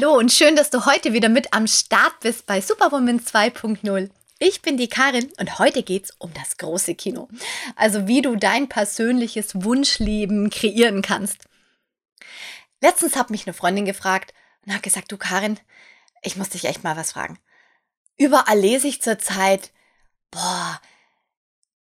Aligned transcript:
Hallo 0.00 0.16
und 0.16 0.32
schön, 0.32 0.56
dass 0.56 0.70
du 0.70 0.86
heute 0.86 1.12
wieder 1.12 1.28
mit 1.28 1.52
am 1.52 1.66
Start 1.66 2.20
bist 2.20 2.46
bei 2.46 2.62
Superwoman 2.62 3.20
2.0. 3.20 4.08
Ich 4.38 4.62
bin 4.62 4.78
die 4.78 4.88
Karin 4.88 5.30
und 5.38 5.58
heute 5.58 5.82
geht's 5.82 6.10
um 6.16 6.32
das 6.32 6.56
große 6.56 6.94
Kino. 6.94 7.28
Also 7.76 8.06
wie 8.06 8.22
du 8.22 8.34
dein 8.36 8.70
persönliches 8.70 9.62
Wunschleben 9.62 10.48
kreieren 10.48 11.02
kannst. 11.02 11.44
Letztens 12.80 13.14
hat 13.14 13.28
mich 13.28 13.46
eine 13.46 13.52
Freundin 13.52 13.84
gefragt 13.84 14.32
und 14.64 14.72
hat 14.72 14.82
gesagt, 14.82 15.12
du 15.12 15.18
Karin, 15.18 15.60
ich 16.22 16.36
muss 16.36 16.48
dich 16.48 16.64
echt 16.64 16.82
mal 16.82 16.96
was 16.96 17.12
fragen. 17.12 17.38
Überall 18.16 18.58
lese 18.58 18.88
ich 18.88 19.02
zurzeit, 19.02 19.70
boah, 20.30 20.80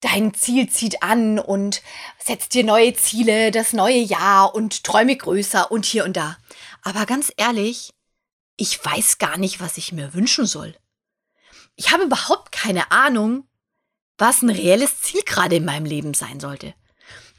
dein 0.01 0.33
Ziel 0.33 0.67
zieht 0.67 1.03
an 1.03 1.37
und 1.37 1.83
setzt 2.17 2.55
dir 2.55 2.63
neue 2.63 2.95
Ziele, 2.95 3.51
das 3.51 3.71
neue 3.71 3.99
Jahr 3.99 4.55
und 4.55 4.83
träume 4.83 5.15
größer 5.15 5.71
und 5.71 5.85
hier 5.85 6.05
und 6.05 6.17
da. 6.17 6.37
Aber 6.81 7.05
ganz 7.05 7.31
ehrlich, 7.37 7.93
ich 8.59 8.83
weiß 8.83 9.19
gar 9.19 9.37
nicht, 9.37 9.61
was 9.61 9.77
ich 9.77 9.93
mir 9.93 10.13
wünschen 10.13 10.45
soll. 10.45 10.75
Ich 11.77 11.91
habe 11.91 12.03
überhaupt 12.03 12.51
keine 12.51 12.91
Ahnung, 12.91 13.47
was 14.17 14.41
ein 14.41 14.49
reelles 14.49 14.99
Ziel 15.01 15.21
gerade 15.25 15.55
in 15.55 15.63
meinem 15.63 15.85
Leben 15.85 16.13
sein 16.13 16.41
sollte. 16.41 16.73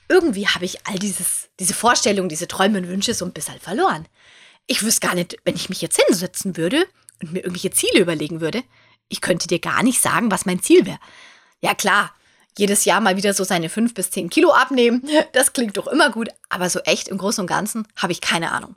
Irgendwie 0.09 0.48
habe 0.48 0.65
ich 0.65 0.87
all 0.87 0.98
dieses, 0.98 1.51
diese 1.60 1.74
Vorstellung, 1.74 2.30
diese 2.30 2.48
Träume 2.48 2.79
und 2.79 2.88
Wünsche 2.88 3.12
so 3.12 3.27
ein 3.27 3.34
bisschen 3.34 3.60
verloren. 3.60 4.09
Ich 4.66 4.83
wüsste 4.83 5.06
gar 5.06 5.15
nicht, 5.15 5.37
wenn 5.45 5.56
ich 5.56 5.69
mich 5.69 5.83
jetzt 5.83 6.02
hinsetzen 6.02 6.56
würde 6.56 6.87
und 7.21 7.32
mir 7.32 7.41
irgendwelche 7.41 7.71
Ziele 7.71 8.01
überlegen 8.01 8.41
würde, 8.41 8.65
ich 9.09 9.21
könnte 9.21 9.46
dir 9.46 9.59
gar 9.59 9.82
nicht 9.82 10.01
sagen, 10.01 10.30
was 10.30 10.46
mein 10.46 10.62
Ziel 10.62 10.87
wäre. 10.87 11.01
Ja 11.60 11.74
klar, 11.74 12.15
jedes 12.57 12.87
Jahr 12.87 13.02
mal 13.02 13.18
wieder 13.18 13.35
so 13.35 13.45
seine 13.45 13.68
fünf 13.68 13.93
bis 13.93 14.10
zehn 14.10 14.30
Kilo 14.30 14.52
abnehmen, 14.52 15.07
das 15.35 15.52
klingt 15.52 15.76
doch 15.76 15.87
immer 15.87 16.09
gut, 16.10 16.30
aber 16.48 16.71
so 16.71 16.79
echt 16.80 17.09
im 17.09 17.18
Großen 17.18 17.43
und 17.43 17.46
Ganzen 17.46 17.87
habe 17.96 18.13
ich 18.13 18.23
keine 18.23 18.52
Ahnung. 18.52 18.74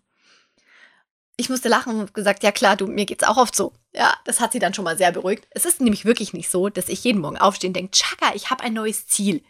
Ich 1.35 1.49
musste 1.49 1.67
lachen 1.67 1.99
und 1.99 2.13
gesagt, 2.13 2.43
ja 2.43 2.51
klar, 2.51 2.75
du, 2.75 2.87
mir 2.87 3.05
geht's 3.05 3.23
auch 3.23 3.37
oft 3.37 3.55
so. 3.55 3.73
Ja, 3.93 4.13
das 4.25 4.39
hat 4.39 4.51
sie 4.53 4.59
dann 4.59 4.73
schon 4.73 4.85
mal 4.85 4.97
sehr 4.97 5.11
beruhigt. 5.11 5.47
Es 5.49 5.65
ist 5.65 5.81
nämlich 5.81 6.05
wirklich 6.05 6.33
nicht 6.33 6.49
so, 6.49 6.69
dass 6.69 6.89
ich 6.89 7.03
jeden 7.03 7.21
Morgen 7.21 7.37
aufstehe 7.37 7.69
und 7.69 7.73
denke, 7.73 7.91
Chaka, 7.91 8.35
ich 8.35 8.49
habe 8.49 8.63
ein 8.63 8.73
neues 8.73 9.07
Ziel. 9.07 9.43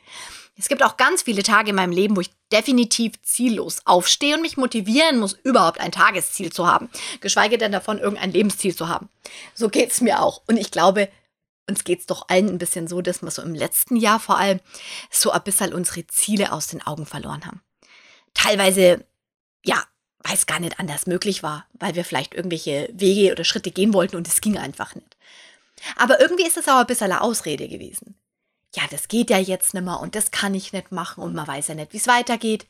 Es 0.56 0.68
gibt 0.70 0.84
auch 0.84 0.98
ganz 0.98 1.24
viele 1.24 1.42
Tage 1.42 1.72
in 1.72 1.76
meinem 1.76 1.92
Leben, 1.92 2.16
wo 2.16 2.22
ich 2.22 2.30
definitiv 2.52 3.22
ziellos 3.24 3.82
aufstehe 3.86 4.36
und 4.36 4.42
mich 4.42 4.56
motivieren 4.56 5.20
muss, 5.20 5.34
überhaupt 5.34 5.80
ein 5.80 5.92
Tagesziel 5.92 6.52
zu 6.52 6.68
haben. 6.68 6.90
Geschweige 7.22 7.58
denn 7.58 7.72
davon, 7.72 7.98
irgendein 7.98 8.32
Lebensziel 8.32 8.76
zu 8.76 8.88
haben. 8.88 9.10
So 9.56 9.70
geht's 9.70 10.00
mir 10.00 10.22
auch. 10.22 10.44
Und 10.48 10.58
ich 10.58 10.70
glaube, 10.70 11.10
uns 11.68 11.84
geht's 11.84 12.06
doch 12.06 12.30
allen 12.30 12.50
ein 12.50 12.58
bisschen 12.60 12.88
so, 12.88 13.02
dass 13.02 13.22
wir 13.24 13.32
so 13.32 13.42
im 13.42 13.56
letzten 13.56 13.96
Jahr 13.96 14.20
vor 14.20 14.38
allem 14.38 14.60
so 15.10 15.32
ein 15.32 15.44
bisschen 15.44 15.74
unsere 15.74 16.06
Ziele 16.08 16.52
aus 16.52 16.68
den 16.68 16.86
Augen 16.86 17.06
verloren 17.06 17.46
haben. 17.46 17.62
Teilweise, 18.34 19.06
ja, 19.66 19.84
weil 20.24 20.36
es 20.36 20.46
gar 20.46 20.60
nicht 20.60 20.80
anders 20.80 21.06
möglich 21.06 21.44
war, 21.44 21.68
weil 21.74 21.96
wir 21.96 22.06
vielleicht 22.06 22.34
irgendwelche 22.34 22.90
Wege 22.94 23.32
oder 23.32 23.44
Schritte 23.44 23.72
gehen 23.72 23.94
wollten 23.94 24.16
und 24.16 24.28
es 24.28 24.42
ging 24.42 24.58
einfach 24.58 24.96
nicht. 24.96 25.18
Aber 25.96 26.22
irgendwie 26.22 26.48
ist 26.48 26.58
es 26.58 26.68
auch 26.68 26.80
ein 26.80 26.88
bisschen 26.88 27.12
eine 27.12 27.22
Ausrede 27.22 27.68
gewesen 27.68 28.16
ja, 28.76 28.84
das 28.90 29.08
geht 29.08 29.30
ja 29.30 29.38
jetzt 29.38 29.74
nicht 29.74 29.84
mehr 29.84 30.00
und 30.00 30.16
das 30.16 30.32
kann 30.32 30.56
ich 30.56 30.74
nicht 30.74 30.92
machen 30.92 31.24
und 31.24 31.34
man 31.34 31.48
weiß 31.48 31.68
ja 31.68 31.76
nicht, 31.76 31.94
wie 31.94 31.98
es 31.98 32.08
weitergeht. 32.08 32.66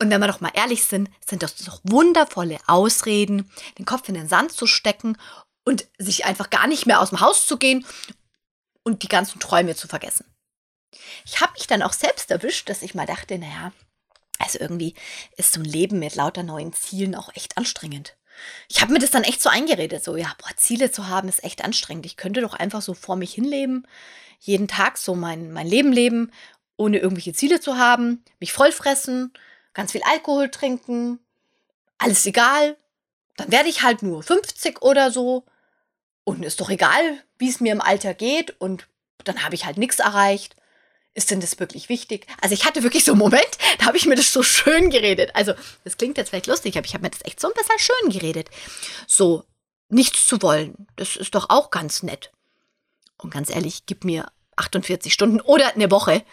Und 0.00 0.10
wenn 0.10 0.20
wir 0.20 0.28
doch 0.28 0.40
mal 0.40 0.52
ehrlich 0.54 0.84
sind, 0.84 1.08
sind 1.26 1.42
das 1.42 1.56
doch 1.56 1.80
wundervolle 1.84 2.58
Ausreden, 2.66 3.50
den 3.78 3.86
Kopf 3.86 4.08
in 4.08 4.14
den 4.14 4.28
Sand 4.28 4.52
zu 4.52 4.66
stecken 4.66 5.16
und 5.64 5.86
sich 5.98 6.24
einfach 6.26 6.50
gar 6.50 6.66
nicht 6.66 6.86
mehr 6.86 7.00
aus 7.00 7.10
dem 7.10 7.20
Haus 7.20 7.46
zu 7.46 7.56
gehen 7.56 7.86
und 8.82 9.02
die 9.02 9.08
ganzen 9.08 9.40
Träume 9.40 9.76
zu 9.76 9.88
vergessen. 9.88 10.26
Ich 11.24 11.40
habe 11.40 11.52
mich 11.52 11.66
dann 11.66 11.82
auch 11.82 11.92
selbst 11.92 12.30
erwischt, 12.30 12.68
dass 12.68 12.82
ich 12.82 12.94
mal 12.94 13.06
dachte, 13.06 13.38
naja, 13.38 13.72
also 14.38 14.58
irgendwie 14.58 14.94
ist 15.36 15.52
so 15.52 15.60
ein 15.60 15.64
Leben 15.64 15.98
mit 15.98 16.14
lauter 16.14 16.42
neuen 16.42 16.72
Zielen 16.72 17.14
auch 17.14 17.34
echt 17.34 17.56
anstrengend. 17.56 18.16
Ich 18.68 18.80
habe 18.80 18.92
mir 18.92 18.98
das 18.98 19.12
dann 19.12 19.22
echt 19.22 19.40
so 19.40 19.48
eingeredet, 19.48 20.02
so, 20.02 20.16
ja, 20.16 20.34
boah, 20.38 20.50
Ziele 20.56 20.90
zu 20.90 21.06
haben 21.08 21.28
ist 21.28 21.44
echt 21.44 21.64
anstrengend. 21.64 22.04
Ich 22.06 22.16
könnte 22.16 22.40
doch 22.40 22.54
einfach 22.54 22.82
so 22.82 22.94
vor 22.94 23.16
mich 23.16 23.32
hinleben 23.32 23.86
jeden 24.44 24.68
Tag 24.68 24.98
so 24.98 25.14
mein, 25.14 25.52
mein 25.52 25.66
Leben 25.66 25.92
leben, 25.92 26.30
ohne 26.76 26.98
irgendwelche 26.98 27.32
Ziele 27.32 27.60
zu 27.60 27.78
haben, 27.78 28.22
mich 28.40 28.52
vollfressen, 28.52 29.32
ganz 29.72 29.92
viel 29.92 30.02
Alkohol 30.02 30.50
trinken, 30.50 31.18
alles 31.98 32.26
egal. 32.26 32.76
Dann 33.36 33.50
werde 33.50 33.68
ich 33.68 33.82
halt 33.82 34.02
nur 34.02 34.22
50 34.22 34.82
oder 34.82 35.10
so. 35.10 35.44
Und 36.24 36.44
ist 36.44 36.60
doch 36.60 36.70
egal, 36.70 37.18
wie 37.38 37.48
es 37.48 37.60
mir 37.60 37.72
im 37.72 37.80
Alter 37.80 38.14
geht. 38.14 38.58
Und 38.60 38.86
dann 39.24 39.44
habe 39.44 39.54
ich 39.54 39.64
halt 39.64 39.78
nichts 39.78 39.98
erreicht. 39.98 40.56
Ist 41.14 41.30
denn 41.30 41.40
das 41.40 41.60
wirklich 41.60 41.88
wichtig? 41.88 42.26
Also 42.40 42.54
ich 42.54 42.64
hatte 42.64 42.82
wirklich 42.82 43.04
so 43.04 43.12
einen 43.12 43.20
Moment, 43.20 43.48
da 43.78 43.86
habe 43.86 43.96
ich 43.96 44.06
mir 44.06 44.16
das 44.16 44.32
so 44.32 44.42
schön 44.42 44.90
geredet. 44.90 45.30
Also 45.34 45.54
das 45.84 45.96
klingt 45.96 46.18
jetzt 46.18 46.30
vielleicht 46.30 46.48
lustig, 46.48 46.76
aber 46.76 46.86
ich 46.86 46.94
habe 46.94 47.02
mir 47.02 47.10
das 47.10 47.24
echt 47.24 47.40
so 47.40 47.48
ein 47.48 47.54
bisschen 47.54 47.78
schön 47.78 48.10
geredet. 48.10 48.50
So, 49.06 49.44
nichts 49.88 50.26
zu 50.26 50.42
wollen, 50.42 50.88
das 50.96 51.16
ist 51.16 51.34
doch 51.34 51.50
auch 51.50 51.70
ganz 51.70 52.02
nett. 52.02 52.32
Und 53.16 53.30
ganz 53.30 53.48
ehrlich, 53.48 53.86
gib 53.86 54.04
mir 54.04 54.26
48 54.56 55.12
Stunden 55.12 55.40
oder 55.40 55.74
eine 55.74 55.90
Woche. 55.90 56.24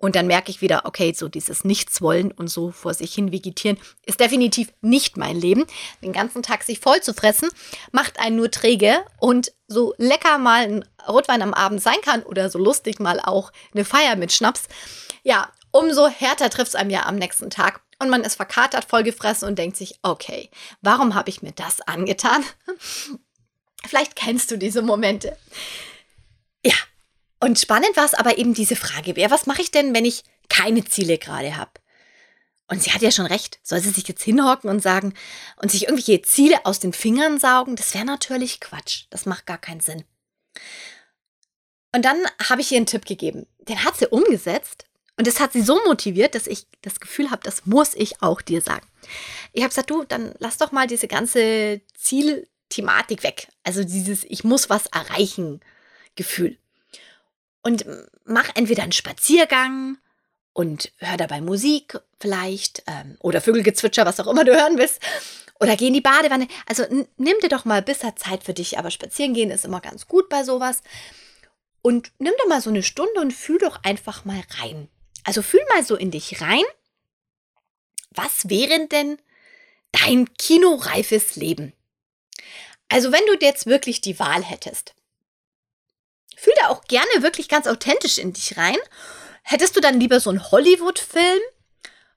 Und 0.00 0.14
dann 0.14 0.28
merke 0.28 0.50
ich 0.50 0.60
wieder, 0.60 0.82
okay, 0.84 1.12
so 1.12 1.28
dieses 1.28 1.64
Nichtswollen 1.64 2.30
und 2.30 2.46
so 2.46 2.70
vor 2.70 2.94
sich 2.94 3.12
hin 3.12 3.32
vegetieren 3.32 3.78
ist 4.06 4.20
definitiv 4.20 4.72
nicht 4.80 5.16
mein 5.16 5.36
Leben. 5.36 5.66
Den 6.02 6.12
ganzen 6.12 6.42
Tag 6.44 6.62
sich 6.62 6.78
voll 6.78 7.00
zu 7.00 7.12
fressen, 7.12 7.48
macht 7.90 8.20
einen 8.20 8.36
nur 8.36 8.50
träge 8.50 9.04
und 9.18 9.52
so 9.66 9.94
lecker 9.98 10.38
mal 10.38 10.62
ein 10.62 10.84
Rotwein 11.08 11.42
am 11.42 11.52
Abend 11.52 11.82
sein 11.82 12.00
kann 12.02 12.22
oder 12.22 12.48
so 12.48 12.60
lustig 12.60 13.00
mal 13.00 13.20
auch 13.20 13.52
eine 13.74 13.84
Feier 13.84 14.14
mit 14.14 14.32
Schnaps. 14.32 14.68
Ja, 15.24 15.50
umso 15.72 16.06
härter 16.06 16.48
trifft 16.48 16.68
es 16.68 16.74
einem 16.76 16.90
ja 16.90 17.06
am 17.06 17.16
nächsten 17.16 17.50
Tag. 17.50 17.80
Und 17.98 18.08
man 18.08 18.22
ist 18.22 18.36
verkatert, 18.36 18.84
vollgefressen 18.84 19.48
und 19.48 19.58
denkt 19.58 19.76
sich, 19.76 19.98
okay, 20.02 20.50
warum 20.80 21.16
habe 21.16 21.30
ich 21.30 21.42
mir 21.42 21.50
das 21.50 21.80
angetan? 21.80 22.44
Vielleicht 23.84 24.14
kennst 24.14 24.52
du 24.52 24.56
diese 24.56 24.82
Momente. 24.82 25.36
Ja, 26.64 26.74
und 27.40 27.58
spannend 27.58 27.96
war 27.96 28.04
es 28.04 28.14
aber 28.14 28.38
eben 28.38 28.54
diese 28.54 28.76
Frage, 28.76 29.16
wer, 29.16 29.30
was 29.30 29.46
mache 29.46 29.62
ich 29.62 29.70
denn, 29.70 29.94
wenn 29.94 30.04
ich 30.04 30.24
keine 30.48 30.84
Ziele 30.84 31.18
gerade 31.18 31.56
habe? 31.56 31.70
Und 32.70 32.82
sie 32.82 32.92
hat 32.92 33.00
ja 33.00 33.10
schon 33.10 33.26
recht. 33.26 33.58
Soll 33.62 33.80
sie 33.80 33.90
sich 33.90 34.06
jetzt 34.08 34.22
hinhocken 34.22 34.68
und 34.68 34.82
sagen 34.82 35.14
und 35.56 35.70
sich 35.70 35.84
irgendwelche 35.84 36.20
Ziele 36.22 36.66
aus 36.66 36.80
den 36.80 36.92
Fingern 36.92 37.40
saugen? 37.40 37.76
Das 37.76 37.94
wäre 37.94 38.04
natürlich 38.04 38.60
Quatsch. 38.60 39.04
Das 39.10 39.24
macht 39.24 39.46
gar 39.46 39.58
keinen 39.58 39.80
Sinn. 39.80 40.04
Und 41.94 42.04
dann 42.04 42.18
habe 42.48 42.60
ich 42.60 42.70
ihr 42.70 42.76
einen 42.76 42.86
Tipp 42.86 43.06
gegeben. 43.06 43.46
Den 43.60 43.84
hat 43.84 43.96
sie 43.96 44.08
umgesetzt 44.08 44.84
und 45.16 45.26
das 45.26 45.40
hat 45.40 45.52
sie 45.52 45.62
so 45.62 45.80
motiviert, 45.86 46.34
dass 46.34 46.46
ich 46.46 46.66
das 46.82 47.00
Gefühl 47.00 47.30
habe, 47.30 47.42
das 47.42 47.64
muss 47.64 47.94
ich 47.94 48.20
auch 48.22 48.42
dir 48.42 48.60
sagen. 48.60 48.86
Ich 49.52 49.62
habe 49.62 49.70
gesagt, 49.70 49.90
du, 49.90 50.04
dann 50.04 50.34
lass 50.38 50.58
doch 50.58 50.70
mal 50.70 50.86
diese 50.86 51.08
ganze 51.08 51.80
Zielthematik 51.94 53.22
weg. 53.22 53.48
Also 53.64 53.82
dieses 53.82 54.24
Ich 54.24 54.44
muss 54.44 54.68
was 54.68 54.86
erreichen 54.86 55.60
Gefühl 56.16 56.58
und 57.62 57.84
mach 58.24 58.48
entweder 58.54 58.82
einen 58.82 58.92
Spaziergang 58.92 59.98
und 60.52 60.92
hör 60.98 61.16
dabei 61.16 61.40
Musik 61.40 61.98
vielleicht 62.20 62.82
ähm, 62.86 63.16
oder 63.20 63.40
Vögelgezwitscher, 63.40 64.06
was 64.06 64.20
auch 64.20 64.26
immer 64.26 64.44
du 64.44 64.54
hören 64.54 64.78
willst. 64.78 65.00
Oder 65.60 65.76
geh 65.76 65.88
in 65.88 65.94
die 65.94 66.00
Badewanne. 66.00 66.46
Also 66.66 66.84
nimm 67.16 67.36
dir 67.42 67.48
doch 67.48 67.64
mal 67.64 67.82
bisher 67.82 68.14
Zeit 68.16 68.44
für 68.44 68.54
dich, 68.54 68.78
aber 68.78 68.90
spazieren 68.90 69.34
gehen 69.34 69.50
ist 69.50 69.64
immer 69.64 69.80
ganz 69.80 70.06
gut 70.06 70.28
bei 70.28 70.44
sowas. 70.44 70.82
Und 71.82 72.12
nimm 72.18 72.32
doch 72.38 72.48
mal 72.48 72.60
so 72.60 72.70
eine 72.70 72.82
Stunde 72.82 73.20
und 73.20 73.32
fühl 73.32 73.58
doch 73.58 73.82
einfach 73.82 74.24
mal 74.24 74.42
rein. 74.60 74.88
Also 75.24 75.42
fühl 75.42 75.62
mal 75.74 75.84
so 75.84 75.96
in 75.96 76.10
dich 76.10 76.40
rein. 76.40 76.62
Was 78.10 78.48
wäre 78.48 78.86
denn 78.86 79.18
dein 79.92 80.32
kinoreifes 80.34 81.36
Leben? 81.36 81.72
Also 82.88 83.12
wenn 83.12 83.24
du 83.26 83.44
jetzt 83.44 83.66
wirklich 83.66 84.00
die 84.00 84.18
Wahl 84.18 84.42
hättest, 84.42 84.94
Fühl 86.38 86.54
da 86.60 86.68
auch 86.68 86.84
gerne 86.84 87.10
wirklich 87.22 87.48
ganz 87.48 87.66
authentisch 87.66 88.18
in 88.18 88.32
dich 88.32 88.56
rein. 88.56 88.76
Hättest 89.42 89.74
du 89.74 89.80
dann 89.80 89.98
lieber 89.98 90.20
so 90.20 90.30
einen 90.30 90.50
Hollywood-Film, 90.52 91.40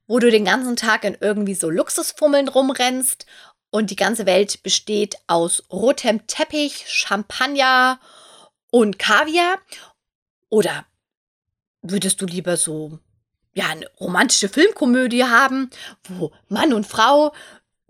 wo 0.06 0.19
du 0.19 0.29
den 0.29 0.45
ganzen 0.45 0.75
Tag 0.75 1.06
in 1.06 1.18
irgendwie 1.19 1.56
so 1.56 1.71
Luxusfummeln 1.71 2.47
rumrennst 2.47 3.25
und 3.71 3.89
die 3.89 3.95
ganze 3.95 4.27
Welt 4.27 4.62
besteht 4.62 5.15
aus 5.25 5.63
rotem 5.71 6.27
Teppich, 6.27 6.85
Champagner 6.88 8.00
und 8.69 9.00
Kaviar? 9.00 9.57
Oder 10.50 10.85
würdest 11.81 12.21
du 12.21 12.27
lieber 12.27 12.57
so 12.57 13.00
ja, 13.53 13.69
eine 13.69 13.89
romantische 14.00 14.50
Filmkomödie 14.50 15.24
haben, 15.24 15.71
wo 16.07 16.31
Mann 16.47 16.74
und 16.74 16.85
Frau 16.85 17.33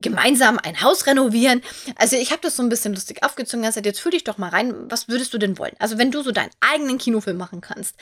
gemeinsam 0.02 0.60
ein 0.60 0.82
Haus 0.82 1.06
renovieren. 1.06 1.62
Also 1.96 2.16
ich 2.16 2.32
habe 2.32 2.42
das 2.42 2.56
so 2.56 2.64
ein 2.64 2.70
bisschen 2.70 2.94
lustig 2.94 3.24
aufgezogen. 3.24 3.66
Also 3.66 3.80
jetzt 3.82 4.00
fühl 4.00 4.12
dich 4.12 4.24
doch 4.24 4.38
mal 4.38 4.50
rein. 4.50 4.90
Was 4.90 5.08
würdest 5.08 5.34
du 5.34 5.38
denn 5.38 5.58
wollen? 5.58 5.76
Also 5.80 5.98
wenn 5.98 6.12
du 6.12 6.24
so 6.24 6.32
deinen 6.32 6.52
eigenen 6.60 6.98
Kinofilm 6.98 7.38
machen 7.38 7.62
kannst, 7.62 7.96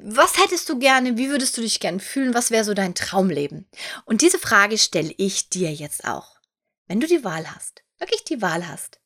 was 0.00 0.38
hättest 0.38 0.68
du 0.68 0.78
gerne? 0.78 1.16
Wie 1.16 1.28
würdest 1.28 1.56
du 1.56 1.60
dich 1.60 1.80
gerne 1.80 1.98
fühlen? 1.98 2.34
Was 2.34 2.50
wäre 2.50 2.64
so 2.64 2.72
dein 2.72 2.94
Traumleben? 2.94 3.66
Und 4.04 4.22
diese 4.22 4.38
Frage 4.38 4.78
stelle 4.78 5.12
ich 5.16 5.48
dir 5.48 5.72
jetzt 5.72 6.06
auch. 6.06 6.38
Wenn 6.86 7.00
du 7.00 7.06
die 7.06 7.24
Wahl 7.24 7.52
hast, 7.54 7.82
wirklich 7.98 8.24
die 8.24 8.40
Wahl 8.40 8.68
hast, 8.68 9.00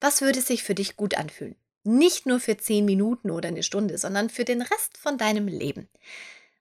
was 0.00 0.20
würde 0.20 0.40
sich 0.40 0.62
für 0.62 0.74
dich 0.74 0.96
gut 0.96 1.16
anfühlen? 1.16 1.56
Nicht 1.84 2.26
nur 2.26 2.38
für 2.38 2.56
zehn 2.56 2.84
Minuten 2.84 3.30
oder 3.30 3.48
eine 3.48 3.62
Stunde, 3.62 3.98
sondern 3.98 4.30
für 4.30 4.44
den 4.44 4.62
Rest 4.62 4.96
von 4.96 5.18
deinem 5.18 5.48
Leben. 5.48 5.88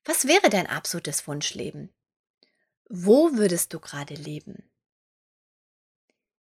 Was 0.04 0.28
wäre 0.28 0.50
dein 0.50 0.68
absolutes 0.68 1.28
Wunschleben? 1.28 1.90
Wo 2.94 3.32
würdest 3.38 3.74
du 3.74 3.80
gerade 3.80 4.16
leben? 4.16 4.70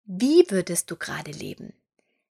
Wie 0.05 0.45
würdest 0.51 0.91
du 0.91 0.97
gerade 0.97 1.31
leben? 1.31 1.73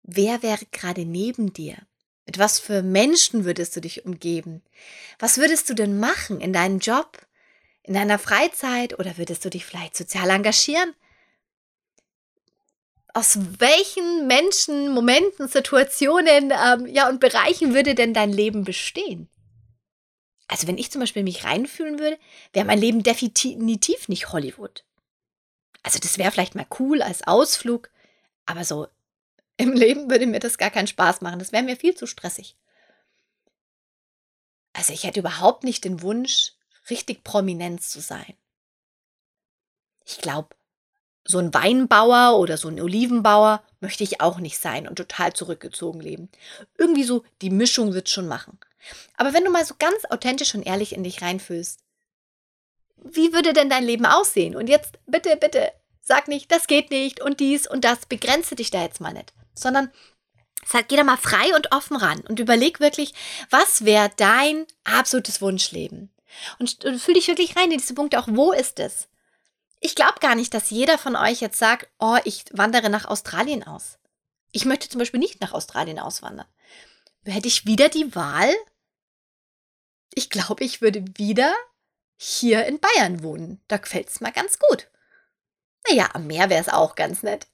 Wer 0.02 0.42
wäre 0.42 0.66
gerade 0.72 1.06
neben 1.06 1.54
dir? 1.54 1.78
Mit 2.26 2.40
was 2.40 2.60
für 2.60 2.82
Menschen 2.82 3.46
würdest 3.46 3.76
du 3.76 3.82
dich 3.82 4.08
umgeben? 4.08 4.64
Was 5.20 5.38
würdest 5.38 5.70
du 5.70 5.76
denn 5.76 6.00
machen 6.00 6.42
in 6.42 6.54
deinem 6.54 6.80
Job, 6.80 7.20
in 7.84 7.94
deiner 7.94 8.18
Freizeit 8.18 8.98
oder 8.98 9.16
würdest 9.20 9.46
du 9.46 9.52
dich 9.52 9.64
vielleicht 9.64 9.96
sozial 9.96 10.32
engagieren? 10.32 10.96
Aus 13.14 13.38
welchen 13.60 14.26
Menschen, 14.26 14.92
Momenten, 14.92 15.48
Situationen 15.48 16.52
ähm, 16.52 16.88
ja, 16.88 17.08
und 17.10 17.20
Bereichen 17.20 17.76
würde 17.76 17.94
denn 17.94 18.16
dein 18.16 18.34
Leben 18.34 18.64
bestehen? 18.64 19.30
Also 20.50 20.68
wenn 20.68 20.80
ich 20.80 20.92
zum 20.92 21.00
Beispiel 21.00 21.24
mich 21.24 21.46
reinfühlen 21.46 22.00
würde, 22.00 22.18
wäre 22.54 22.66
mein 22.66 22.80
Leben 22.80 23.04
definitiv 23.04 24.10
nicht 24.10 24.32
Hollywood. 24.32 24.84
Also 25.84 26.00
das 26.00 26.18
wäre 26.18 26.32
vielleicht 26.32 26.56
mal 26.56 26.66
cool 26.80 27.04
als 27.04 27.26
Ausflug, 27.26 27.90
aber 28.48 28.66
so 28.66 28.88
im 29.58 29.74
Leben 29.74 30.10
würde 30.10 30.26
mir 30.26 30.40
das 30.40 30.58
gar 30.58 30.72
keinen 30.72 30.88
Spaß 30.88 31.22
machen. 31.22 31.38
Das 31.38 31.52
wäre 31.52 31.64
mir 31.64 31.78
viel 31.78 31.96
zu 31.96 32.08
stressig. 32.08 32.58
Also 34.74 34.92
ich 34.92 35.04
hätte 35.04 35.20
überhaupt 35.20 35.64
nicht 35.64 35.86
den 35.86 36.02
Wunsch, 36.02 36.54
richtig 36.90 37.24
prominent 37.24 37.84
zu 37.84 38.02
sein. 38.02 38.34
Ich 40.06 40.18
glaube, 40.18 40.56
so 41.26 41.38
ein 41.38 41.54
Weinbauer 41.54 42.40
oder 42.40 42.58
so 42.58 42.70
ein 42.70 42.82
Olivenbauer 42.82 43.62
möchte 43.82 44.04
ich 44.04 44.20
auch 44.20 44.40
nicht 44.40 44.58
sein 44.58 44.88
und 44.88 44.96
total 44.96 45.34
zurückgezogen 45.34 46.00
leben. 46.00 46.30
Irgendwie 46.80 47.04
so, 47.04 47.24
die 47.44 47.52
Mischung 47.52 47.94
wird 47.94 48.10
schon 48.10 48.28
machen. 48.28 48.58
Aber 49.18 49.34
wenn 49.34 49.44
du 49.44 49.52
mal 49.52 49.66
so 49.66 49.76
ganz 49.78 50.06
authentisch 50.10 50.56
und 50.56 50.64
ehrlich 50.64 50.94
in 50.94 51.04
dich 51.04 51.22
reinfühlst, 51.22 51.80
wie 53.04 53.34
würde 53.34 53.54
denn 53.54 53.70
dein 53.70 53.86
Leben 53.86 54.06
aussehen? 54.06 54.56
Und 54.56 54.68
jetzt 54.68 55.00
bitte, 55.06 55.38
bitte, 55.38 55.72
sag 56.02 56.28
nicht, 56.28 56.52
das 56.52 56.68
geht 56.68 56.92
nicht 56.92 57.22
und 57.22 57.40
dies 57.40 57.68
und 57.68 57.86
das, 57.86 58.06
begrenze 58.06 58.56
dich 58.56 58.72
da 58.72 58.82
jetzt 58.82 59.00
mal 59.00 59.14
nicht 59.14 59.34
sondern 59.60 59.92
sag, 60.66 60.88
geh 60.88 60.96
da 60.96 61.04
mal 61.04 61.18
frei 61.18 61.56
und 61.56 61.72
offen 61.72 61.98
ran 61.98 62.22
und 62.22 62.40
überleg 62.40 62.80
wirklich, 62.80 63.14
was 63.50 63.86
wäre 63.86 64.10
dein 64.18 64.66
absolutes 64.84 65.42
Wunschleben? 65.42 66.14
Und, 66.60 66.86
und 66.86 67.00
fühl 67.00 67.16
dich 67.16 67.28
wirklich 67.28 67.56
rein 67.56 67.72
in 67.72 67.80
diese 67.80 67.96
Punkte 67.96 68.20
auch, 68.20 68.28
wo 68.28 68.52
ist 68.52 68.80
es? 68.80 69.08
Ich 69.80 69.96
glaube 69.96 70.20
gar 70.20 70.36
nicht, 70.36 70.54
dass 70.54 70.70
jeder 70.70 70.98
von 70.98 71.16
euch 71.16 71.40
jetzt 71.40 71.58
sagt, 71.58 71.88
oh, 72.00 72.18
ich 72.26 72.46
wandere 72.52 72.90
nach 72.90 73.06
Australien 73.06 73.66
aus. 73.66 73.98
Ich 74.52 74.66
möchte 74.66 74.90
zum 74.90 75.00
Beispiel 75.00 75.20
nicht 75.20 75.42
nach 75.42 75.54
Australien 75.54 76.00
auswandern. 76.00 76.48
Hätte 77.24 77.48
ich 77.48 77.66
wieder 77.66 77.90
die 77.90 78.14
Wahl? 78.16 78.54
Ich 80.14 80.30
glaube, 80.30 80.64
ich 80.64 80.82
würde 80.82 81.04
wieder 81.16 81.54
hier 82.18 82.66
in 82.66 82.80
Bayern 82.80 83.24
wohnen. 83.24 83.62
Da 83.68 83.78
gefällt 83.78 84.10
es 84.10 84.22
mir 84.22 84.32
ganz 84.32 84.60
gut. 84.60 84.90
Naja, 85.88 86.10
am 86.14 86.28
Meer 86.28 86.50
wäre 86.50 86.62
es 86.62 86.70
auch 86.70 86.96
ganz 86.96 87.24
nett. 87.24 87.48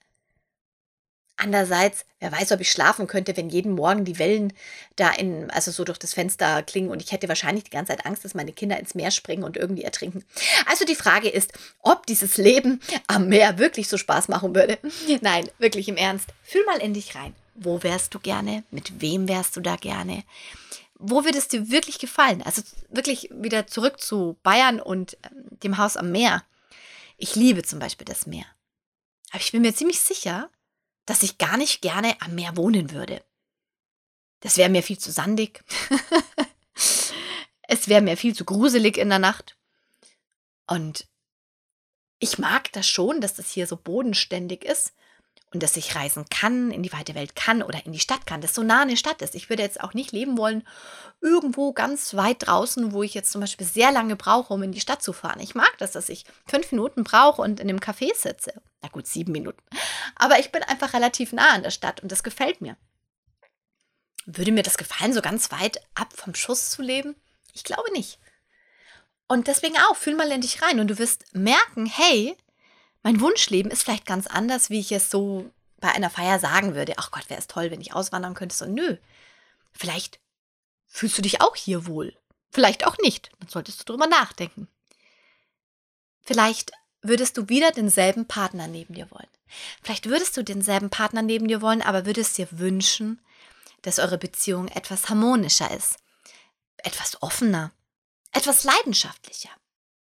Andererseits, 1.37 2.05
wer 2.19 2.31
weiß, 2.31 2.53
ob 2.53 2.61
ich 2.61 2.71
schlafen 2.71 3.07
könnte, 3.07 3.35
wenn 3.35 3.49
jeden 3.49 3.73
Morgen 3.73 4.05
die 4.05 4.19
Wellen 4.19 4.53
da 4.95 5.11
in, 5.11 5.51
also 5.51 5.69
so 5.69 5.83
durch 5.83 5.97
das 5.97 6.13
Fenster 6.13 6.63
klingen 6.63 6.89
und 6.89 7.01
ich 7.01 7.11
hätte 7.11 7.27
wahrscheinlich 7.27 7.65
die 7.65 7.71
ganze 7.71 7.91
Zeit 7.91 8.05
Angst, 8.05 8.23
dass 8.23 8.35
meine 8.35 8.53
Kinder 8.53 8.79
ins 8.79 8.95
Meer 8.95 9.11
springen 9.11 9.43
und 9.43 9.57
irgendwie 9.57 9.83
ertrinken. 9.83 10.23
Also 10.65 10.85
die 10.85 10.95
Frage 10.95 11.27
ist, 11.27 11.51
ob 11.79 12.05
dieses 12.05 12.37
Leben 12.37 12.79
am 13.07 13.27
Meer 13.27 13.59
wirklich 13.59 13.89
so 13.89 13.97
Spaß 13.97 14.29
machen 14.29 14.55
würde. 14.55 14.77
Nein, 15.21 15.49
wirklich 15.59 15.89
im 15.89 15.97
Ernst. 15.97 16.29
Fühl 16.41 16.63
mal 16.65 16.81
in 16.81 16.93
dich 16.93 17.15
rein. 17.15 17.35
Wo 17.53 17.83
wärst 17.83 18.13
du 18.13 18.19
gerne? 18.19 18.63
Mit 18.71 19.01
wem 19.01 19.27
wärst 19.27 19.57
du 19.57 19.61
da 19.61 19.75
gerne? 19.75 20.23
Wo 20.97 21.25
würde 21.25 21.37
es 21.37 21.47
dir 21.47 21.69
wirklich 21.69 21.99
gefallen? 21.99 22.41
Also 22.41 22.61
wirklich 22.89 23.29
wieder 23.31 23.67
zurück 23.67 23.99
zu 23.99 24.37
Bayern 24.43 24.79
und 24.79 25.17
ähm, 25.23 25.59
dem 25.63 25.77
Haus 25.77 25.97
am 25.97 26.11
Meer. 26.11 26.43
Ich 27.17 27.35
liebe 27.35 27.63
zum 27.63 27.79
Beispiel 27.79 28.05
das 28.05 28.25
Meer. 28.25 28.45
Aber 29.31 29.41
ich 29.41 29.51
bin 29.51 29.61
mir 29.61 29.75
ziemlich 29.75 29.99
sicher, 29.99 30.49
dass 31.05 31.23
ich 31.23 31.37
gar 31.37 31.57
nicht 31.57 31.81
gerne 31.81 32.15
am 32.21 32.35
Meer 32.35 32.57
wohnen 32.57 32.91
würde. 32.91 33.23
Das 34.39 34.57
wäre 34.57 34.69
mir 34.69 34.83
viel 34.83 34.97
zu 34.97 35.11
sandig. 35.11 35.63
es 37.63 37.87
wäre 37.87 38.01
mir 38.01 38.17
viel 38.17 38.35
zu 38.35 38.45
gruselig 38.45 38.97
in 38.97 39.09
der 39.09 39.19
Nacht. 39.19 39.57
Und 40.67 41.07
ich 42.19 42.37
mag 42.37 42.71
das 42.71 42.87
schon, 42.87 43.21
dass 43.21 43.35
das 43.35 43.51
hier 43.51 43.67
so 43.67 43.77
bodenständig 43.77 44.63
ist 44.63 44.93
und 45.53 45.63
dass 45.63 45.77
ich 45.77 45.95
reisen 45.95 46.25
kann, 46.29 46.71
in 46.71 46.83
die 46.83 46.91
weite 46.91 47.15
Welt 47.15 47.35
kann 47.35 47.63
oder 47.63 47.85
in 47.85 47.93
die 47.93 47.99
Stadt 47.99 48.27
kann, 48.27 48.41
das 48.41 48.53
so 48.53 48.63
nah 48.63 48.81
eine 48.81 48.97
Stadt 48.97 49.21
ist. 49.21 49.35
Ich 49.35 49.49
würde 49.49 49.63
jetzt 49.63 49.79
auch 49.81 49.93
nicht 49.93 50.11
leben 50.11 50.37
wollen, 50.37 50.67
irgendwo 51.21 51.71
ganz 51.71 52.13
weit 52.15 52.47
draußen, 52.47 52.91
wo 52.91 53.03
ich 53.03 53.13
jetzt 53.13 53.31
zum 53.31 53.41
Beispiel 53.41 53.65
sehr 53.65 53.91
lange 53.91 54.15
brauche, 54.15 54.53
um 54.53 54.63
in 54.63 54.71
die 54.71 54.81
Stadt 54.81 55.01
zu 55.01 55.13
fahren. 55.13 55.39
Ich 55.39 55.55
mag 55.55 55.73
das, 55.77 55.91
dass 55.91 56.09
ich 56.09 56.25
fünf 56.45 56.71
Minuten 56.71 57.03
brauche 57.03 57.41
und 57.41 57.59
in 57.59 57.69
einem 57.69 57.79
Café 57.79 58.13
sitze. 58.15 58.61
Na 58.81 58.89
gut, 58.89 59.07
sieben 59.07 59.31
Minuten. 59.31 59.61
Aber 60.15 60.39
ich 60.39 60.51
bin 60.51 60.63
einfach 60.63 60.93
relativ 60.93 61.31
nah 61.31 61.51
an 61.51 61.63
der 61.63 61.71
Stadt 61.71 62.01
und 62.01 62.11
das 62.11 62.23
gefällt 62.23 62.61
mir. 62.61 62.75
Würde 64.25 64.51
mir 64.51 64.63
das 64.63 64.77
gefallen, 64.77 65.13
so 65.13 65.21
ganz 65.21 65.51
weit 65.51 65.79
ab 65.93 66.11
vom 66.13 66.33
Schuss 66.35 66.71
zu 66.71 66.81
leben? 66.81 67.15
Ich 67.53 67.63
glaube 67.63 67.91
nicht. 67.93 68.19
Und 69.27 69.47
deswegen 69.47 69.77
auch, 69.89 69.95
fühl 69.95 70.15
mal 70.15 70.31
in 70.31 70.41
dich 70.41 70.61
rein 70.61 70.79
und 70.79 70.87
du 70.87 70.97
wirst 70.97 71.33
merken, 71.33 71.85
hey, 71.85 72.35
mein 73.05 73.21
Wunschleben 73.21 73.71
ist 73.71 73.83
vielleicht 73.83 74.07
ganz 74.07 74.25
anders, 74.25 74.71
wie 74.71 74.79
ich 74.79 74.91
es 74.91 75.11
so 75.11 75.51
bei 75.77 75.91
einer 75.91 76.09
Feier 76.09 76.39
sagen 76.39 76.73
würde. 76.73 76.95
Ach 76.97 77.11
Gott, 77.11 77.29
wäre 77.29 77.39
es 77.39 77.45
toll, 77.45 77.69
wenn 77.69 77.79
ich 77.79 77.93
auswandern 77.93 78.33
könnte. 78.33 78.55
So, 78.55 78.65
nö. 78.65 78.97
Vielleicht 79.73 80.19
fühlst 80.87 81.15
du 81.15 81.21
dich 81.21 81.39
auch 81.39 81.55
hier 81.55 81.85
wohl. 81.85 82.17
Vielleicht 82.51 82.87
auch 82.87 82.97
nicht. 82.97 83.29
Dann 83.39 83.47
solltest 83.47 83.79
du 83.81 83.83
drüber 83.83 84.07
nachdenken. 84.07 84.67
Vielleicht 86.23 86.71
würdest 87.03 87.37
du 87.37 87.47
wieder 87.47 87.69
denselben 87.69 88.27
Partner 88.27 88.65
neben 88.65 88.95
dir 88.95 89.11
wollen. 89.11 89.29
Vielleicht 89.83 90.09
würdest 90.09 90.35
du 90.35 90.43
denselben 90.43 90.89
Partner 90.89 91.21
neben 91.21 91.47
dir 91.47 91.61
wollen, 91.61 91.83
aber 91.83 92.07
würdest 92.07 92.39
dir 92.39 92.47
wünschen, 92.53 93.21
dass 93.83 93.99
eure 93.99 94.17
Beziehung 94.17 94.67
etwas 94.69 95.09
harmonischer 95.09 95.69
ist, 95.69 95.97
etwas 96.77 97.21
offener, 97.21 97.71
etwas 98.31 98.63
leidenschaftlicher, 98.63 99.51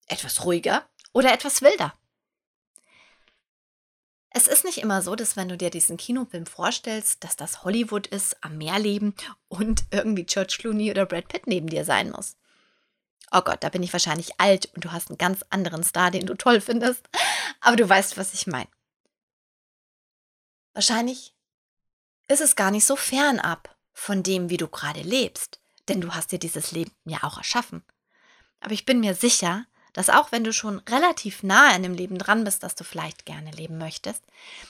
etwas 0.05 0.45
ruhiger 0.45 0.87
oder 1.13 1.33
etwas 1.33 1.63
wilder. 1.63 1.95
Es 4.33 4.47
ist 4.47 4.63
nicht 4.63 4.77
immer 4.77 5.01
so, 5.01 5.15
dass 5.15 5.35
wenn 5.35 5.49
du 5.49 5.57
dir 5.57 5.69
diesen 5.69 5.97
Kinofilm 5.97 6.45
vorstellst, 6.45 7.23
dass 7.23 7.35
das 7.35 7.63
Hollywood 7.63 8.07
ist, 8.07 8.41
am 8.41 8.57
Meer 8.57 8.79
leben 8.79 9.13
und 9.49 9.83
irgendwie 9.91 10.23
George 10.23 10.55
Clooney 10.57 10.89
oder 10.89 11.05
Brad 11.05 11.27
Pitt 11.27 11.47
neben 11.47 11.67
dir 11.67 11.83
sein 11.83 12.11
muss. 12.11 12.37
Oh 13.33 13.41
Gott, 13.41 13.61
da 13.63 13.69
bin 13.69 13.83
ich 13.83 13.91
wahrscheinlich 13.91 14.39
alt 14.39 14.69
und 14.73 14.85
du 14.85 14.91
hast 14.91 15.09
einen 15.09 15.17
ganz 15.17 15.43
anderen 15.49 15.83
Star, 15.83 16.11
den 16.11 16.25
du 16.25 16.35
toll 16.35 16.61
findest. 16.61 17.07
Aber 17.59 17.75
du 17.75 17.87
weißt, 17.87 18.17
was 18.17 18.33
ich 18.33 18.47
meine. 18.47 18.69
Wahrscheinlich 20.73 21.33
ist 22.29 22.41
es 22.41 22.55
gar 22.55 22.71
nicht 22.71 22.85
so 22.85 22.95
fernab 22.95 23.75
von 23.93 24.23
dem, 24.23 24.49
wie 24.49 24.57
du 24.57 24.69
gerade 24.69 25.01
lebst. 25.01 25.59
Denn 25.89 25.99
du 25.99 26.13
hast 26.13 26.31
dir 26.31 26.39
dieses 26.39 26.71
Leben 26.71 26.91
ja 27.03 27.23
auch 27.23 27.37
erschaffen. 27.37 27.83
Aber 28.61 28.71
ich 28.71 28.85
bin 28.85 29.01
mir 29.01 29.15
sicher, 29.15 29.65
dass 29.93 30.09
auch 30.09 30.31
wenn 30.31 30.43
du 30.43 30.53
schon 30.53 30.79
relativ 30.79 31.43
nah 31.43 31.75
in 31.75 31.83
dem 31.83 31.93
Leben 31.93 32.17
dran 32.17 32.43
bist, 32.43 32.63
das 32.63 32.75
du 32.75 32.83
vielleicht 32.83 33.25
gerne 33.25 33.51
leben 33.51 33.77
möchtest, 33.77 34.23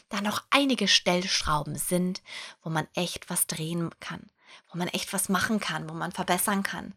da 0.09 0.21
noch 0.21 0.43
einige 0.49 0.87
Stellschrauben 0.87 1.75
sind, 1.75 2.21
wo 2.63 2.69
man 2.69 2.87
echt 2.95 3.29
was 3.29 3.47
drehen 3.47 3.91
kann, 3.99 4.29
wo 4.71 4.77
man 4.77 4.87
echt 4.87 5.13
was 5.13 5.29
machen 5.29 5.59
kann, 5.59 5.89
wo 5.89 5.93
man 5.93 6.11
verbessern 6.11 6.63
kann. 6.63 6.93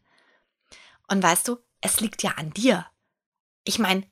Und 1.09 1.23
weißt 1.23 1.49
du, 1.49 1.59
es 1.81 2.01
liegt 2.01 2.23
ja 2.23 2.33
an 2.33 2.51
dir. 2.53 2.87
Ich 3.65 3.79
meine, 3.79 4.07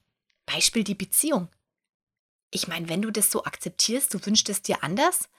Beispiel 0.46 0.84
die 0.84 0.94
Beziehung. 0.94 1.48
Ich 2.50 2.68
meine, 2.68 2.88
wenn 2.88 3.02
du 3.02 3.10
das 3.10 3.30
so 3.30 3.44
akzeptierst, 3.44 4.12
du 4.12 4.24
wünschst 4.24 4.48
es 4.50 4.60
dir 4.60 4.84
anders, 4.84 5.30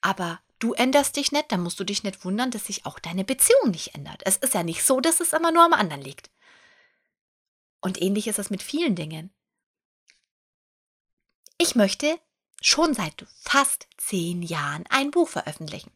aber 0.00 0.40
du 0.58 0.72
änderst 0.72 1.16
dich 1.16 1.32
nicht, 1.32 1.52
dann 1.52 1.62
musst 1.62 1.78
du 1.78 1.84
dich 1.84 2.02
nicht 2.02 2.24
wundern, 2.24 2.50
dass 2.50 2.66
sich 2.66 2.86
auch 2.86 2.98
deine 2.98 3.24
Beziehung 3.24 3.70
nicht 3.70 3.94
ändert. 3.94 4.22
Es 4.24 4.36
ist 4.36 4.54
ja 4.54 4.62
nicht 4.62 4.82
so, 4.84 5.00
dass 5.00 5.20
es 5.20 5.34
immer 5.34 5.52
nur 5.52 5.64
am 5.64 5.74
anderen 5.74 6.00
liegt. 6.00 6.30
Und 7.82 8.00
ähnlich 8.00 8.28
ist 8.28 8.38
es 8.38 8.48
mit 8.48 8.62
vielen 8.62 8.94
Dingen. 8.94 9.34
Ich 11.58 11.74
möchte 11.74 12.18
schon 12.62 12.94
seit 12.94 13.26
fast 13.40 13.88
zehn 13.98 14.42
Jahren 14.42 14.84
ein 14.88 15.10
Buch 15.10 15.28
veröffentlichen. 15.28 15.90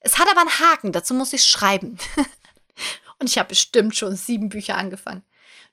Es 0.00 0.18
hat 0.18 0.30
aber 0.30 0.42
einen 0.42 0.58
Haken, 0.58 0.92
dazu 0.92 1.14
muss 1.14 1.32
ich 1.32 1.44
schreiben. 1.44 1.98
Und 3.18 3.30
ich 3.30 3.38
habe 3.38 3.48
bestimmt 3.48 3.96
schon 3.96 4.14
sieben 4.14 4.50
Bücher 4.50 4.76
angefangen. 4.76 5.24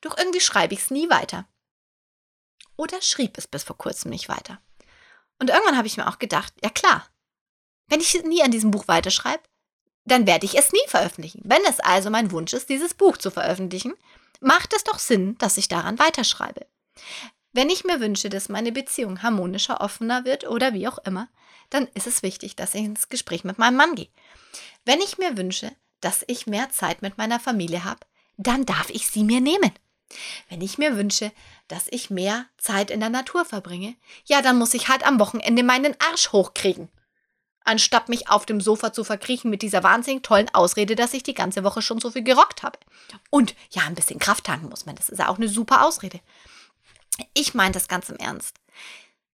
Doch 0.01 0.17
irgendwie 0.17 0.39
schreibe 0.39 0.73
ich 0.73 0.79
es 0.79 0.91
nie 0.91 1.09
weiter. 1.09 1.45
Oder 2.77 3.01
schrieb 3.01 3.37
es 3.37 3.47
bis 3.47 3.63
vor 3.63 3.77
kurzem 3.77 4.11
nicht 4.11 4.29
weiter. 4.29 4.61
Und 5.39 5.49
irgendwann 5.49 5.77
habe 5.77 5.87
ich 5.87 5.97
mir 5.97 6.07
auch 6.07 6.19
gedacht, 6.19 6.53
ja 6.63 6.69
klar, 6.69 7.07
wenn 7.87 7.99
ich 7.99 8.23
nie 8.23 8.41
an 8.41 8.51
diesem 8.51 8.71
Buch 8.71 8.87
weiterschreibe, 8.87 9.43
dann 10.05 10.25
werde 10.25 10.45
ich 10.45 10.57
es 10.57 10.71
nie 10.71 10.87
veröffentlichen. 10.87 11.41
Wenn 11.43 11.63
es 11.65 11.79
also 11.81 12.09
mein 12.09 12.31
Wunsch 12.31 12.53
ist, 12.53 12.69
dieses 12.69 12.93
Buch 12.93 13.17
zu 13.17 13.29
veröffentlichen, 13.29 13.93
macht 14.43 14.73
es 14.73 14.83
doch 14.83 14.99
Sinn, 14.99 15.37
dass 15.37 15.57
ich 15.57 15.67
daran 15.67 15.99
weiterschreibe. 15.99 16.65
Wenn 17.51 17.69
ich 17.69 17.83
mir 17.83 17.99
wünsche, 17.99 18.29
dass 18.29 18.49
meine 18.49 18.71
Beziehung 18.71 19.21
harmonischer, 19.21 19.81
offener 19.81 20.25
wird 20.25 20.47
oder 20.47 20.73
wie 20.73 20.87
auch 20.87 20.97
immer, 20.99 21.29
dann 21.69 21.87
ist 21.93 22.07
es 22.07 22.23
wichtig, 22.23 22.55
dass 22.55 22.75
ich 22.75 22.83
ins 22.83 23.09
Gespräch 23.09 23.43
mit 23.43 23.57
meinem 23.59 23.77
Mann 23.77 23.95
gehe. 23.95 24.09
Wenn 24.85 25.01
ich 25.01 25.17
mir 25.17 25.37
wünsche, 25.37 25.71
dass 26.01 26.23
ich 26.27 26.47
mehr 26.47 26.69
Zeit 26.69 27.01
mit 27.01 27.17
meiner 27.17 27.39
Familie 27.39 27.83
habe, 27.83 27.99
dann 28.37 28.65
darf 28.65 28.89
ich 28.89 29.07
sie 29.07 29.23
mir 29.23 29.39
nehmen. 29.39 29.71
Wenn 30.49 30.61
ich 30.61 30.77
mir 30.77 30.97
wünsche, 30.97 31.31
dass 31.67 31.87
ich 31.89 32.09
mehr 32.09 32.45
Zeit 32.57 32.91
in 32.91 32.99
der 32.99 33.09
Natur 33.09 33.45
verbringe, 33.45 33.95
ja, 34.25 34.41
dann 34.41 34.57
muss 34.57 34.73
ich 34.73 34.89
halt 34.89 35.05
am 35.05 35.19
Wochenende 35.19 35.63
meinen 35.63 35.95
Arsch 35.99 36.31
hochkriegen. 36.31 36.89
Anstatt 37.65 38.09
mich 38.09 38.29
auf 38.29 38.45
dem 38.45 38.59
Sofa 38.59 38.91
zu 38.91 39.03
verkriechen 39.03 39.49
mit 39.49 39.61
dieser 39.61 39.83
wahnsinnig 39.83 40.23
tollen 40.23 40.53
Ausrede, 40.53 40.95
dass 40.95 41.13
ich 41.13 41.23
die 41.23 41.33
ganze 41.33 41.63
Woche 41.63 41.81
schon 41.81 41.99
so 41.99 42.11
viel 42.11 42.23
gerockt 42.23 42.63
habe. 42.63 42.77
Und 43.29 43.55
ja, 43.69 43.83
ein 43.83 43.95
bisschen 43.95 44.19
Kraft 44.19 44.45
tanken 44.45 44.69
muss 44.69 44.85
man. 44.85 44.95
Das 44.95 45.09
ist 45.09 45.19
ja 45.19 45.29
auch 45.29 45.37
eine 45.37 45.47
super 45.47 45.85
Ausrede. 45.85 46.19
Ich 47.33 47.53
meine 47.53 47.71
das 47.71 47.87
ganz 47.87 48.09
im 48.09 48.17
Ernst. 48.17 48.57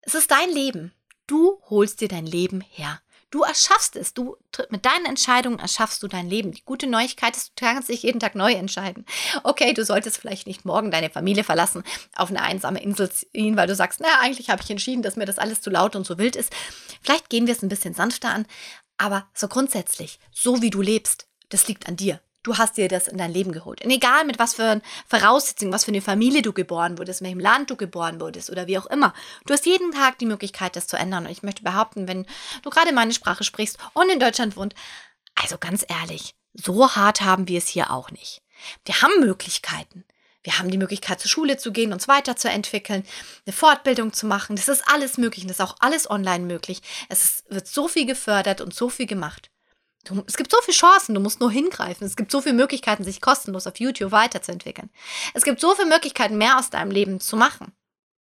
Es 0.02 0.16
ist 0.16 0.32
dein 0.32 0.50
Leben. 0.50 0.94
Du 1.28 1.62
holst 1.70 2.02
dir 2.02 2.08
dein 2.08 2.26
Leben 2.26 2.62
her. 2.62 3.02
Du 3.34 3.42
erschaffst 3.42 3.96
es. 3.96 4.14
Du 4.14 4.38
mit 4.70 4.86
deinen 4.86 5.08
Entscheidungen 5.08 5.58
erschaffst 5.58 6.04
du 6.04 6.08
dein 6.08 6.30
Leben. 6.30 6.52
Die 6.52 6.64
gute 6.64 6.86
Neuigkeit 6.86 7.36
ist, 7.36 7.54
du 7.56 7.66
kannst 7.66 7.90
dich 7.90 8.04
jeden 8.04 8.20
Tag 8.20 8.36
neu 8.36 8.54
entscheiden. 8.54 9.08
Okay, 9.42 9.74
du 9.74 9.84
solltest 9.84 10.18
vielleicht 10.18 10.46
nicht 10.46 10.66
morgen 10.66 10.92
deine 10.92 11.10
Familie 11.10 11.44
verlassen, 11.44 11.84
auf 12.16 12.30
eine 12.30 12.44
einsame 12.44 12.80
Insel 12.84 13.12
ziehen, 13.12 13.58
weil 13.58 13.66
du 13.66 13.74
sagst, 13.74 14.02
naja, 14.02 14.20
eigentlich 14.22 14.52
habe 14.52 14.62
ich 14.62 14.70
entschieden, 14.70 15.02
dass 15.02 15.16
mir 15.16 15.26
das 15.26 15.40
alles 15.40 15.62
zu 15.62 15.72
laut 15.72 15.96
und 15.96 16.06
zu 16.06 16.20
wild 16.20 16.36
ist. 16.36 16.54
Vielleicht 17.02 17.32
gehen 17.32 17.48
wir 17.48 17.56
es 17.56 17.64
ein 17.64 17.70
bisschen 17.70 17.96
sanfter 17.96 18.30
an, 18.30 18.46
aber 19.00 19.28
so 19.34 19.48
grundsätzlich, 19.48 20.20
so 20.32 20.62
wie 20.62 20.70
du 20.70 20.84
lebst, 20.84 21.26
das 21.50 21.68
liegt 21.68 21.88
an 21.88 21.96
dir. 21.96 22.22
Du 22.44 22.58
hast 22.58 22.76
dir 22.76 22.90
das 22.90 23.08
in 23.08 23.18
dein 23.18 23.32
Leben 23.32 23.54
geholt. 23.54 23.84
Und 23.84 23.90
egal 23.90 24.26
mit 24.26 24.38
was 24.38 24.54
für 24.54 24.82
Voraussetzungen, 25.08 25.72
was 25.72 25.86
für 25.86 25.92
eine 25.92 26.02
Familie 26.02 26.42
du 26.42 26.52
geboren 26.52 26.98
wurdest, 26.98 27.22
in 27.22 27.26
welchem 27.26 27.40
Land 27.40 27.70
du 27.70 27.78
geboren 27.78 28.20
wurdest 28.20 28.50
oder 28.50 28.68
wie 28.68 28.78
auch 28.78 28.86
immer. 28.88 29.14
Du 29.46 29.54
hast 29.54 29.66
jeden 29.66 29.92
Tag 29.94 30.20
die 30.20 30.26
Möglichkeit, 30.26 30.76
das 30.76 30.88
zu 30.88 30.98
ändern. 30.98 31.26
Und 31.26 31.32
ich 31.32 31.42
möchte 31.42 31.64
behaupten, 31.64 32.08
wenn 32.08 32.26
du 32.62 32.70
gerade 32.70 32.92
meine 32.92 33.14
Sprache 33.14 33.46
sprichst 33.46 33.78
und 33.94 34.10
in 34.10 34.20
Deutschland 34.20 34.58
wohnst, 34.58 34.76
also 35.36 35.58
ganz 35.58 35.86
ehrlich, 35.88 36.36
so 36.54 36.96
hart 36.96 37.22
haben 37.22 37.48
wir 37.48 37.58
es 37.58 37.68
hier 37.68 37.92
auch 37.92 38.12
nicht. 38.12 38.42
Wir 38.86 39.02
haben 39.02 39.22
Möglichkeiten. 39.22 40.04
Wir 40.44 40.60
haben 40.60 40.70
die 40.70 40.78
Möglichkeit, 40.78 41.22
zur 41.22 41.32
Schule 41.32 41.58
zu 41.58 41.72
gehen, 41.72 41.94
uns 41.94 42.10
weiterzuentwickeln, 42.10 43.06
eine 43.46 43.54
Fortbildung 43.54 44.12
zu 44.12 44.26
machen. 44.26 44.58
Das 44.58 44.68
ist 44.68 44.84
alles 44.90 45.18
möglich 45.18 45.46
und 45.46 45.50
das 45.50 45.60
ist 45.60 45.66
auch 45.66 45.78
alles 45.80 46.10
online 46.10 46.46
möglich. 46.46 46.82
Es 47.08 47.24
ist, 47.24 47.50
wird 47.50 47.68
so 47.68 47.88
viel 47.88 48.06
gefördert 48.06 48.60
und 48.60 48.74
so 48.74 48.90
viel 48.90 49.06
gemacht. 49.06 49.50
Du, 50.04 50.22
es 50.28 50.36
gibt 50.36 50.52
so 50.52 50.58
viele 50.62 50.76
Chancen, 50.76 51.16
du 51.16 51.22
musst 51.22 51.40
nur 51.40 51.52
hingreifen. 51.52 52.06
Es 52.06 52.16
gibt 52.16 52.32
so 52.32 52.42
viele 52.42 52.56
Möglichkeiten, 52.56 53.04
sich 53.04 53.22
kostenlos 53.22 53.68
auf 53.68 53.80
YouTube 53.80 54.12
weiterzuentwickeln. 54.12 54.90
Es 55.34 55.44
gibt 55.44 55.62
so 55.62 55.74
viele 55.76 55.88
Möglichkeiten, 55.88 56.38
mehr 56.38 56.60
aus 56.60 56.70
deinem 56.70 56.92
Leben 56.92 57.20
zu 57.20 57.38
machen. 57.38 57.74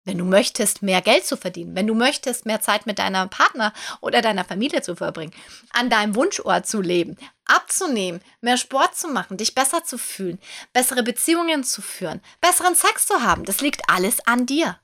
Wenn 0.03 0.17
du 0.17 0.25
möchtest, 0.25 0.81
mehr 0.81 1.01
Geld 1.01 1.25
zu 1.25 1.38
verdienen, 1.38 1.75
wenn 1.75 1.85
du 1.85 1.93
möchtest, 1.93 2.47
mehr 2.47 2.59
Zeit 2.59 2.88
mit 2.88 2.97
deinem 2.97 3.29
Partner 3.29 3.71
oder 4.00 4.23
deiner 4.23 4.43
Familie 4.43 4.81
zu 4.81 4.95
verbringen, 4.95 5.33
an 5.73 5.91
deinem 5.91 6.15
Wunschort 6.15 6.65
zu 6.65 6.81
leben, 6.81 7.17
abzunehmen, 7.45 8.21
mehr 8.41 8.57
Sport 8.57 8.97
zu 8.97 9.09
machen, 9.09 9.38
dich 9.38 9.53
besser 9.53 9.83
zu 9.83 10.00
fühlen, 10.00 10.39
bessere 10.73 11.03
Beziehungen 11.03 11.63
zu 11.63 11.83
führen, 11.83 12.19
besseren 12.41 12.73
Sex 12.73 13.05
zu 13.05 13.21
haben, 13.21 13.45
das 13.45 13.61
liegt 13.61 13.81
alles 13.89 14.25
an 14.25 14.47
dir. 14.47 14.79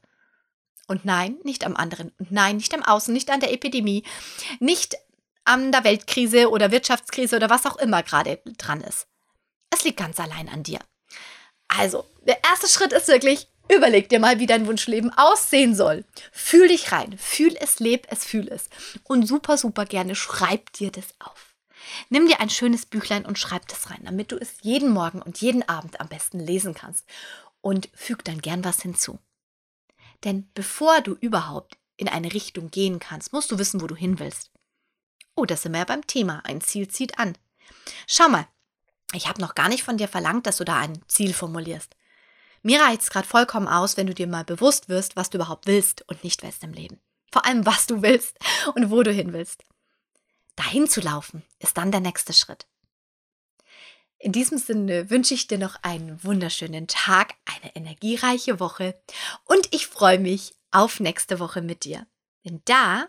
Und 0.88 1.04
nein, 1.04 1.38
nicht 1.44 1.66
am 1.66 1.76
anderen. 1.76 2.14
Und 2.20 2.32
nein, 2.32 2.58
nicht 2.58 2.74
am 2.74 2.84
Außen, 2.84 3.14
nicht 3.14 3.30
an 3.32 3.40
der 3.40 3.52
Epidemie, 3.52 4.04
nicht 4.60 4.96
an 5.48 5.72
der 5.72 5.84
Weltkrise 5.84 6.50
oder 6.50 6.72
Wirtschaftskrise 6.72 7.38
oder 7.38 7.50
was 7.50 7.66
auch 7.66 7.78
immer 7.78 8.04
gerade 8.04 8.40
dran 8.58 8.82
ist. 8.82 9.08
Es 9.70 9.84
liegt 9.84 9.98
ganz 9.98 10.20
allein 10.20 10.50
an 10.50 10.64
dir. 10.64 10.80
Also, 11.68 12.06
der 12.26 12.44
erste 12.44 12.68
Schritt 12.68 12.94
ist 12.94 13.08
wirklich, 13.08 13.48
überleg 13.70 14.10
dir 14.10 14.20
mal, 14.20 14.40
wie 14.40 14.46
dein 14.46 14.68
Wunschleben 14.68 15.12
aussehen 15.18 15.76
soll. 15.76 16.06
Fühl 16.32 16.68
dich 16.68 16.92
rein, 16.92 17.18
fühl 17.18 17.56
es, 17.60 17.80
leb 17.80 18.08
es, 18.10 18.26
fühl 18.26 18.48
es. 18.48 18.70
Und 19.04 19.28
super, 19.28 19.58
super 19.58 19.86
gerne 19.86 20.16
schreib 20.16 20.72
dir 20.74 20.92
das 20.92 21.08
auf. 21.20 21.56
Nimm 22.10 22.28
dir 22.28 22.40
ein 22.42 22.50
schönes 22.50 22.86
Büchlein 22.86 23.26
und 23.26 23.40
schreib 23.40 23.68
das 23.68 23.90
rein, 23.90 24.02
damit 24.04 24.32
du 24.32 24.38
es 24.38 24.58
jeden 24.62 24.90
Morgen 24.90 25.22
und 25.22 25.40
jeden 25.40 25.68
Abend 25.68 26.02
am 26.02 26.10
besten 26.10 26.40
lesen 26.40 26.74
kannst. 26.74 27.06
Und 27.62 27.90
füg 27.94 28.24
dann 28.24 28.42
gern 28.42 28.64
was 28.64 28.82
hinzu. 28.82 29.20
Denn 30.24 30.50
bevor 30.54 31.02
du 31.02 31.14
überhaupt 31.14 31.78
in 31.96 32.08
eine 32.08 32.34
Richtung 32.34 32.72
gehen 32.72 33.00
kannst, 33.00 33.34
musst 33.34 33.52
du 33.52 33.60
wissen, 33.60 33.82
wo 33.82 33.88
du 33.88 33.96
hin 33.96 34.20
willst. 34.20 34.52
Oh, 35.38 35.46
das 35.46 35.62
sind 35.62 35.74
wir 35.74 35.80
ja 35.80 35.86
beim 35.86 36.06
Thema. 36.06 36.42
Ein 36.46 36.62
Ziel 36.62 36.88
zieht 36.88 37.20
an. 37.20 37.38
Schau 38.08 38.28
mal, 38.28 38.48
ich 39.14 39.28
habe 39.28 39.40
noch 39.40 39.54
gar 39.54 39.70
nicht 39.70 39.84
von 39.84 39.98
dir 39.98 40.08
verlangt, 40.08 40.48
dass 40.48 40.58
du 40.58 40.66
da 40.66 40.78
ein 40.80 41.00
Ziel 41.08 41.32
formulierst. 41.32 41.96
Mir 42.64 42.82
reicht 42.82 43.04
es 43.04 43.12
gerade 43.12 43.28
vollkommen 43.28 43.68
aus, 43.68 43.98
wenn 43.98 44.08
du 44.08 44.16
dir 44.16 44.26
mal 44.26 44.44
bewusst 44.44 44.90
wirst, 44.90 45.16
was 45.16 45.30
du 45.30 45.38
überhaupt 45.38 45.68
willst 45.68 46.04
und 46.10 46.24
nicht 46.24 46.42
willst 46.42 46.64
im 46.64 46.74
Leben. 46.74 47.00
Vor 47.32 47.46
allem, 47.46 47.68
was 47.68 47.86
du 47.86 48.02
willst 48.02 48.36
und 48.76 48.90
wo 48.90 49.04
du 49.04 49.12
hin 49.12 49.32
willst. 49.32 49.64
Dahin 50.56 50.88
zu 50.88 51.02
laufen 51.02 51.44
ist 51.60 51.78
dann 51.78 51.92
der 51.92 52.02
nächste 52.02 52.34
Schritt. 52.34 52.66
In 54.18 54.32
diesem 54.32 54.58
Sinne 54.58 55.12
wünsche 55.12 55.36
ich 55.36 55.46
dir 55.46 55.60
noch 55.60 55.76
einen 55.84 56.24
wunderschönen 56.24 56.88
Tag, 56.88 57.36
eine 57.46 57.76
energiereiche 57.76 58.60
Woche 58.60 59.00
und 59.44 59.72
ich 59.72 59.86
freue 59.86 60.18
mich 60.18 60.56
auf 60.72 61.00
nächste 61.00 61.40
Woche 61.40 61.62
mit 61.62 61.84
dir. 61.84 62.08
Denn 62.44 62.64
da 62.66 63.08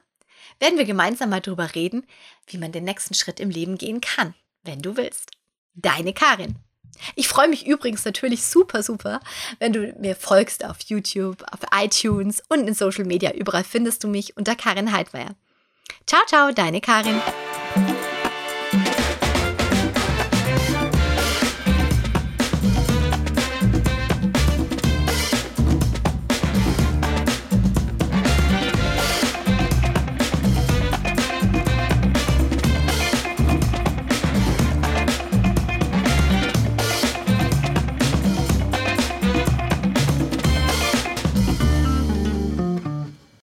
werden 0.61 0.79
wir 0.79 0.85
gemeinsam 0.85 1.31
mal 1.31 1.41
drüber 1.41 1.75
reden, 1.75 2.07
wie 2.47 2.59
man 2.59 2.73
den 2.73 2.85
nächsten 2.85 3.15
Schritt 3.15 3.41
im 3.41 3.51
Leben 3.51 3.79
gehen 3.79 4.01
kann, 4.01 4.35
wenn 4.63 4.83
du 4.83 4.97
willst. 4.97 5.33
Deine 5.75 6.13
Karin. 6.13 6.57
Ich 7.15 7.29
freue 7.29 7.49
mich 7.49 7.67
übrigens 7.67 8.05
natürlich 8.05 8.45
super, 8.45 8.83
super, 8.83 9.21
wenn 9.59 9.73
du 9.73 9.95
mir 10.01 10.17
folgst 10.17 10.65
auf 10.65 10.79
YouTube, 10.87 11.45
auf 11.53 11.61
iTunes 11.73 12.43
und 12.49 12.67
in 12.67 12.75
Social 12.75 13.05
Media. 13.05 13.33
Überall 13.33 13.65
findest 13.65 14.03
du 14.03 14.09
mich 14.09 14.37
unter 14.37 14.57
Karin 14.57 14.93
Heidmeier. 14.93 15.37
Ciao, 16.07 16.23
ciao, 16.27 16.53
deine 16.53 16.81
Karin. 16.81 17.21